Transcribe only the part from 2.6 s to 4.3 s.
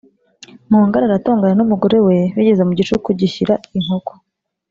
mu gicuku gishyira inkoko